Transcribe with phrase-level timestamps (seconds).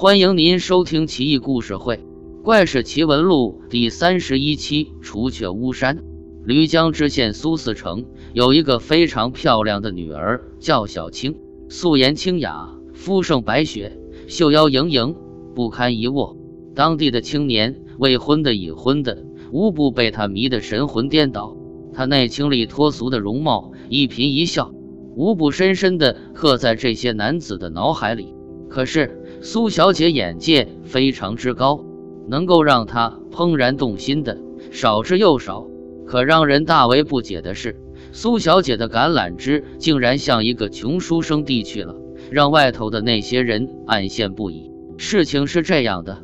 [0.00, 1.96] 欢迎您收听《奇异故事会·
[2.42, 5.98] 怪事奇闻录》第三十一期《除却巫山》。
[6.46, 11.36] 漓江知县苏四成有一个非常漂亮的女儿，叫小青，
[11.68, 15.14] 素颜清雅，肤胜白雪，秀腰盈盈，
[15.54, 16.34] 不堪一握。
[16.74, 19.22] 当地的青年，未婚的、已婚的，
[19.52, 21.54] 无不被她迷得神魂颠倒。
[21.92, 24.72] 她那清丽脱俗的容貌，一颦一笑，
[25.14, 28.32] 无不深深地刻在这些男子的脑海里。
[28.70, 29.18] 可是。
[29.42, 31.82] 苏小姐眼界非常之高，
[32.28, 34.38] 能够让她怦然动心的
[34.70, 35.66] 少之又少。
[36.06, 37.80] 可让人大为不解的是，
[38.12, 41.94] 苏小姐的橄榄枝竟然向一个穷书生递去了，
[42.30, 44.70] 让外头的那些人暗羡不已。
[44.98, 46.18] 事情是这样的，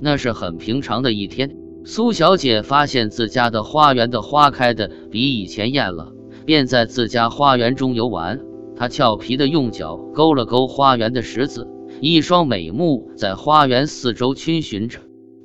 [0.00, 1.54] 那是很平常的一天，
[1.84, 6.12] 苏小姐发现自家的花园的花开的比以前艳了，
[6.46, 8.40] 便在自家花园中游玩。
[8.76, 11.68] 她俏皮的用脚勾了勾花园的石子。
[12.04, 14.98] 一双美目在花园四周逡巡着，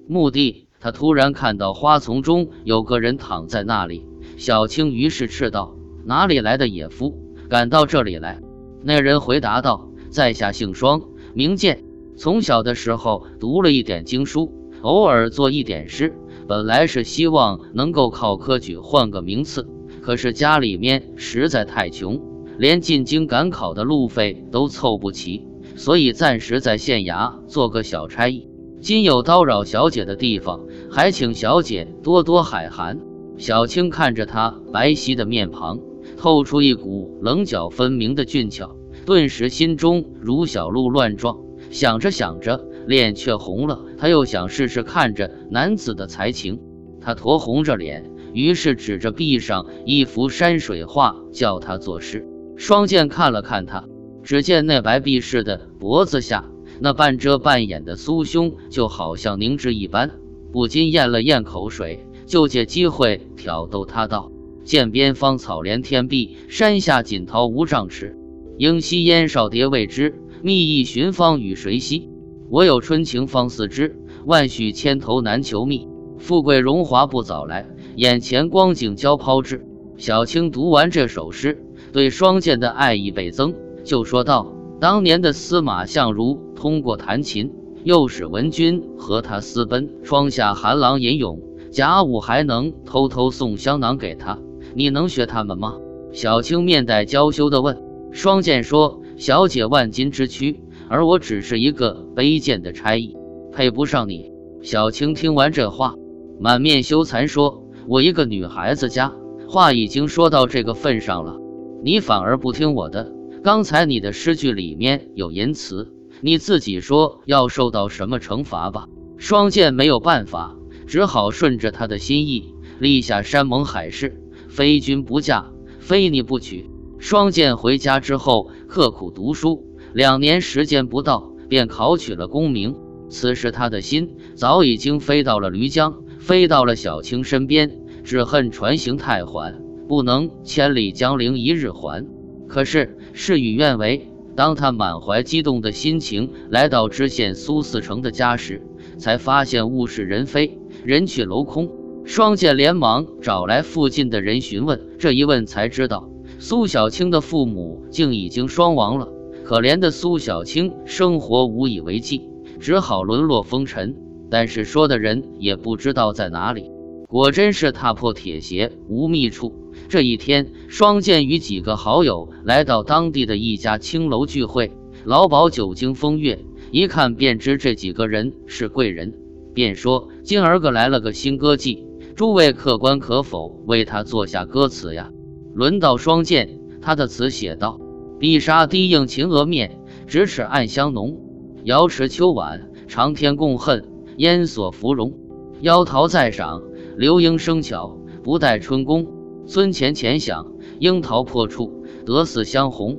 [0.07, 0.65] 墓地。
[0.79, 4.07] 他突然看到花丛中有个人躺在那里。
[4.37, 7.13] 小青于是斥道：“哪里来的野夫，
[7.47, 8.41] 敢到这里来？”
[8.81, 11.03] 那人回答道：“在下姓双，
[11.35, 11.83] 名剑，
[12.17, 16.15] 从小的时候读了一点经书，偶尔做一点诗。
[16.47, 19.67] 本来是希望能够靠科举换个名次，
[20.01, 22.19] 可是家里面实在太穷，
[22.57, 25.45] 连进京赶考的路费都凑不齐。”
[25.77, 28.49] 所以暂时在县衙做个小差役。
[28.81, 32.99] 今有叨扰小姐的地方，还请小姐多多海涵。
[33.37, 35.79] 小青看着他白皙的面庞，
[36.17, 41.37] 透出一股棱角分明的俊俏，顿时心中如小鹿乱撞。
[41.69, 43.81] 想着想着，脸却红了。
[43.97, 46.59] 他又想试试看着男子的才情，
[47.01, 52.27] 他酡红着脸，于是指着壁上一幅山水画，叫他作诗。
[52.55, 53.85] 双剑看了看他。
[54.23, 56.45] 只见那白壁似的脖子下，
[56.79, 60.11] 那半遮半掩的酥胸，就好像凝脂一般，
[60.51, 64.31] 不禁咽了咽口水，就借机会挑逗他道
[64.65, 68.17] ：“涧边芳草连天碧，山下锦桃无丈尺。
[68.57, 72.09] 应惜烟少蝶未知，觅意寻芳与谁惜？
[72.49, 73.95] 我有春情方似知，
[74.25, 75.87] 万许千头难求觅。
[76.17, 79.63] 富贵荣华不早来，眼前光景交抛掷。”
[79.97, 83.53] 小青读完这首诗，对双剑的爱意倍增。
[83.83, 87.51] 就说道：“当年的司马相如通过弹琴，
[87.83, 94.37] 诱使文君和他私奔，窗下寒狼吟咏，贾武还能偷偷送香囊给他。
[94.75, 95.77] 你能学他们吗？”
[96.13, 97.81] 小青面带娇羞地问。
[98.11, 103.17] 双剑说：“小姐万金之躯，而我只是一个卑贱的差役，
[103.51, 105.95] 配不上你。”小青听完这话，
[106.39, 109.11] 满面羞惭说：“我一个女孩子家，
[109.49, 111.35] 话已经说到这个份上了，
[111.83, 113.11] 你反而不听我的。”
[113.47, 118.89] 刚才你的诗句里面有淫词，你自己说要受到什么惩罚吧？
[119.17, 125.45] 双剑没有办法，只好顺着他的心意，立下山盟海誓：非君不嫁，
[125.79, 126.69] 非你不娶。
[126.99, 132.75] 双剑回家之后，刻苦读书，两年时间不到，便考取了功名。
[133.07, 142.05] 此时他的心早已经飞到了漓江，飞到了小青身边，只恨船行太缓，不能千里江陵一日还。
[142.47, 148.61] 可是事与愿违，当他满怀激动的心情来到知县苏四成的家时，
[148.97, 151.69] 才发现物是人非，人去楼空。
[152.05, 156.09] 双剑连忙找来附近的人询问，这一问才知道，
[156.39, 159.09] 苏小青的父母竟已经双亡了。
[159.43, 163.95] 可怜的苏小青生活无以为继，只好沦落风尘。
[164.29, 166.69] 但是说的人也不知道在哪里，
[167.09, 169.53] 果真是踏破铁鞋无觅处。
[169.87, 174.73] 这一天，双剑与几个好友来到当地的一家青楼聚会。
[175.05, 179.13] 老鸨久经风月，一看便知这几个人是贵人，
[179.53, 185.09] 便说：“今儿个来了个新歌妓，诸位客官可否为他作下歌词呀？”
[185.55, 187.79] 轮到双剑，他的词写道
[188.19, 189.79] ：“碧纱低映秦娥面，
[190.09, 191.17] 咫尺暗香浓。
[191.63, 193.85] 瑶池秋晚，长天共恨，
[194.17, 195.13] 烟锁芙蓉。
[195.61, 196.61] 妖桃在赏，
[196.97, 199.07] 流莺生巧，不待春宫。”
[199.47, 202.97] 村前前响，樱桃破处，得似香红。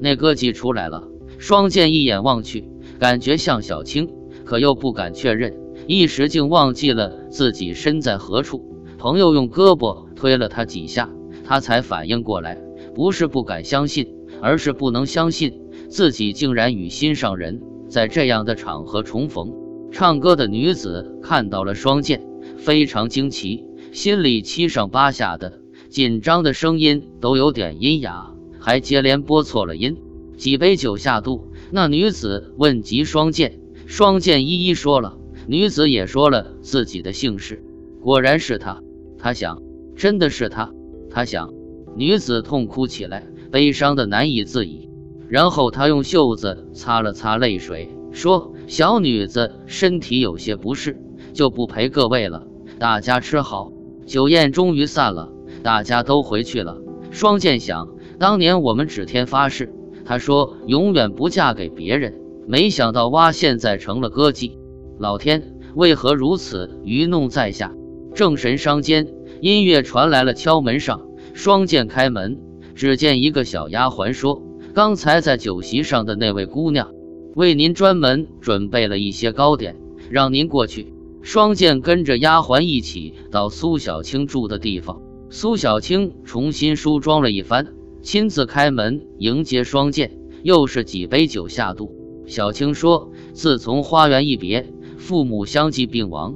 [0.00, 4.08] 那歌妓出来了，双剑一眼望去，感觉像小青，
[4.44, 8.64] 可又不敢确认，一时竟忘记了自己身在何处。
[8.96, 11.10] 朋友用胳膊推了他几下，
[11.44, 12.56] 他才反应过来，
[12.94, 15.60] 不是不敢相信，而是不能相信
[15.90, 19.52] 自己竟然与心上人在这样的场合重逢。
[19.92, 22.22] 唱歌的女子看到了双剑，
[22.60, 25.60] 非常惊奇，心里七上八下的。
[25.88, 29.96] 紧张的声音都有点阴哑，还接连拨错了音。
[30.36, 37.64] 几杯酒下肚，那女子问及双剑，双剑一一说了，女子也说了自己的姓氏。
[38.00, 38.82] 果然是他，
[39.18, 39.62] 他想，
[39.96, 40.72] 真的是他，
[41.10, 41.52] 他想。
[41.96, 44.88] 女子痛哭起来，悲伤的难以自已。
[45.28, 51.00] 然后他用袖子擦了擦泪水，说：“小女子身体有些不适，
[51.32, 52.46] 就不陪各位了。
[52.80, 53.70] 大家吃好。”
[54.06, 55.30] 酒宴终于散了，
[55.62, 56.78] 大家都回去了。
[57.12, 59.72] 双剑想，当年我们指天发誓，
[60.04, 62.14] 他说永远不嫁给别人。
[62.48, 64.56] 没想到哇，现在成了歌妓。
[64.98, 67.72] 老天为何如此愚弄在下？
[68.14, 69.06] 正神商间，
[69.40, 71.00] 音乐传来了敲门声。
[71.32, 72.40] 双剑开门，
[72.74, 74.42] 只见一个小丫鬟说
[74.74, 76.90] ：“刚才在酒席上的那位姑娘，
[77.36, 79.76] 为您专门准备了一些糕点，
[80.10, 80.92] 让您过去。”
[81.22, 85.02] 双剑跟着丫鬟一起到苏小青住的地方。
[85.28, 91.94] 苏小青重新梳妆了一番，亲自开门迎接双剑，又是几杯酒下肚。
[92.26, 96.34] 小青说：“自从花园一别，父母相继病亡，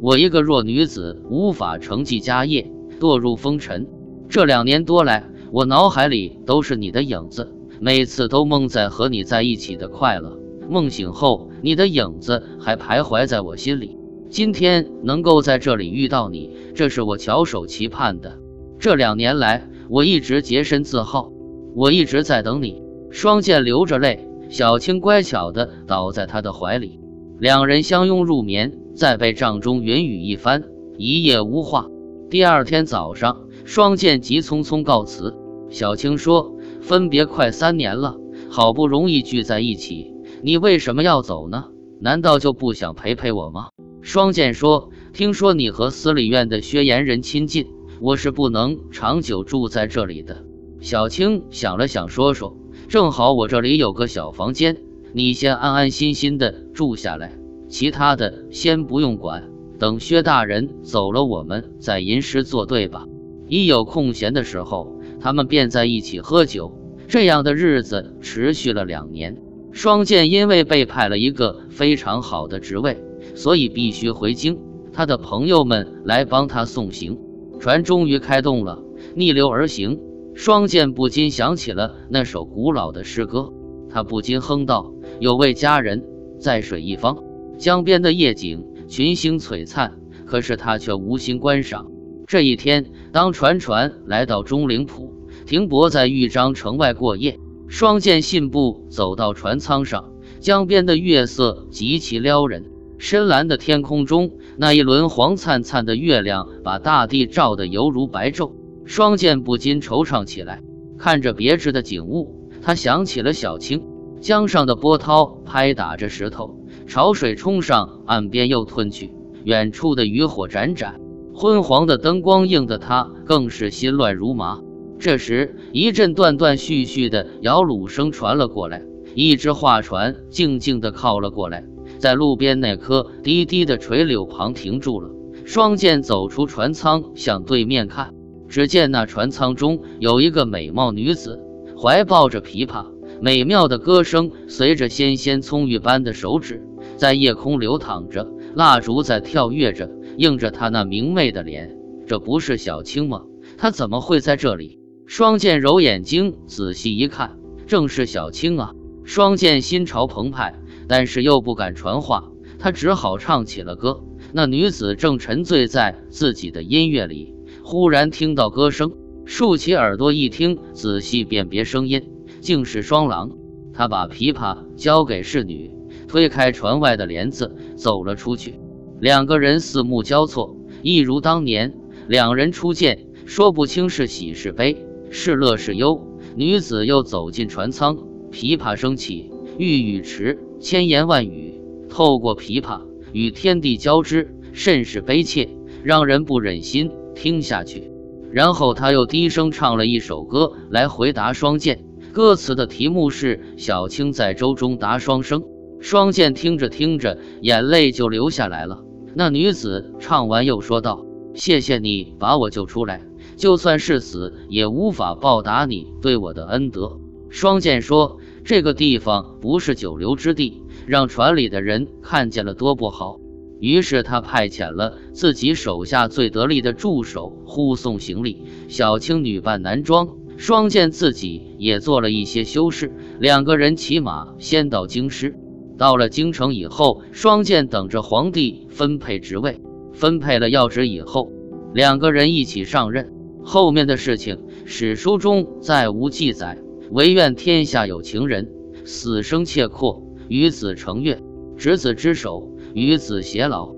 [0.00, 3.88] 我一个弱女子无法承继家业，堕入风尘。
[4.28, 10.38] 这两年多来，我脑海里都是你的影子，每次都梦在和你在一起的快乐。
[10.68, 13.96] 梦醒后，你的影子还徘徊在我心里。
[14.28, 18.38] 今天能够在这里遇到你，这是我翘首期盼的。
[18.78, 21.30] 这两年来，我一直洁身自好，
[21.74, 24.28] 我一直在等你。”双剑流着泪。
[24.48, 27.00] 小青乖巧地倒在他的怀里，
[27.40, 30.62] 两人相拥入眠，在被帐中云雨一番，
[30.98, 31.88] 一夜无话。
[32.30, 35.34] 第二天早上，双剑急匆匆告辞。
[35.68, 38.18] 小青说：“分别快三年了，
[38.48, 40.12] 好不容易聚在一起，
[40.42, 41.64] 你为什么要走呢？
[42.00, 43.70] 难道就不想陪陪我吗？”
[44.02, 47.66] 双剑说：“听说你和司礼院的薛岩人亲近，
[48.00, 50.44] 我是不能长久住在这里的。”
[50.80, 52.56] 小青想了想，说说。
[52.88, 54.76] 正好我这里有个小房间，
[55.12, 57.32] 你先安安心心的住下来，
[57.68, 59.50] 其他的先不用管。
[59.78, 63.06] 等薛大人走了，我们再吟诗作对吧？
[63.48, 66.72] 一有空闲的时候，他们便在一起喝酒。
[67.08, 69.42] 这样的日子持续了两年。
[69.72, 72.96] 双剑因为被派了一个非常好的职位，
[73.36, 74.58] 所以必须回京。
[74.92, 77.18] 他的朋友们来帮他送行，
[77.60, 78.82] 船终于开动了，
[79.14, 80.00] 逆流而行。
[80.34, 83.52] 双剑不禁想起了那首古老的诗歌，
[83.88, 86.04] 他不禁哼道：“有位佳人
[86.38, 87.22] 在水一方，
[87.56, 91.86] 江边的夜景群星璀璨，可是他却无心观赏。”
[92.26, 95.14] 这一天，当船船来到钟灵浦，
[95.46, 102.66] 停泊在豫章城外过夜，双剑信步走到船舱上，江边的月色极其撩人，
[102.98, 108.52] 深蓝的天空中那一轮黄灿灿的月亮，把大地照得犹如白昼。
[108.84, 110.62] 双剑不禁惆怅起来，
[110.98, 113.82] 看着别致的景物，他想起了小青。
[114.20, 119.12] 江上的波涛拍打着石头，潮水冲上岸边又退去，
[119.44, 120.98] 远处的渔火盏盏，
[121.34, 124.60] 昏黄的灯光映得他更是心乱如麻。
[124.98, 128.82] 这时，一阵断断续续的摇橹声传了过来，
[129.14, 131.64] 一只画船静静地靠了过来，
[131.98, 135.10] 在路边那棵低低的垂柳旁停住了。
[135.44, 138.14] 双剑走出船舱，向对面看。
[138.48, 141.40] 只见那船舱中有一个美貌女子，
[141.76, 142.86] 怀抱着琵琶，
[143.20, 146.62] 美妙的歌声随着纤纤葱郁般的手指
[146.96, 151.76] 在夜空流淌着，蜡烛在跳跃着，映着她那明媚的脸。
[152.06, 153.22] 这不是小青吗？
[153.58, 154.80] 她怎么会在这里？
[155.06, 158.72] 双剑揉眼睛仔细一看，正是小青啊！
[159.04, 160.54] 双剑心潮澎湃，
[160.88, 164.02] 但是又不敢传话，他只好唱起了歌。
[164.32, 167.34] 那女子正沉醉在自己的音乐里。
[167.62, 168.92] 忽然听到歌声，
[169.24, 172.02] 竖起耳朵一听，仔细辨别声音，
[172.40, 173.30] 竟是双郎。
[173.72, 175.70] 他把琵琶交给侍女，
[176.08, 178.54] 推开船外的帘子，走了出去。
[179.00, 181.74] 两个人四目交错，一如当年。
[182.08, 186.06] 两人初见，说不清是喜是悲，是乐是忧。
[186.36, 187.96] 女子又走进船舱，
[188.30, 192.80] 琵琶声起，欲语迟，千言万语透过琵琶
[193.12, 195.48] 与天地交织，甚是悲切，
[195.82, 196.90] 让人不忍心。
[197.14, 197.90] 听下去，
[198.30, 201.82] 然后他又低声唱了一首歌来回答双剑。
[202.12, 205.42] 歌词的题目是“小青在舟中答双生”。
[205.80, 208.82] 双剑听着听着，眼泪就流下来了。
[209.14, 213.00] 那女子唱完又说道：“谢谢你把我救出来，
[213.36, 216.98] 就算是死，也无法报答你对我的恩德。”
[217.30, 223.18] 双剑说：“这个地方不是久留之地，让船里的人看见了多不好。”
[223.58, 228.44] 于是他派遣了自己手下最得力的助手护送行李。
[228.68, 232.92] 小青女扮男装，双剑自己也做了一些修饰。
[233.18, 235.34] 两个人骑马先到京师。
[235.76, 239.60] 到了京城以后，双剑等着皇帝分配职位，
[239.92, 241.32] 分配了要职以后，
[241.74, 243.12] 两个人一起上任。
[243.42, 246.58] 后面的事情史书中再无记载，
[246.90, 248.48] 唯愿天下有情人，
[248.84, 251.20] 死生契阔，与子成悦，
[251.56, 253.75] 执子之手，与子偕老。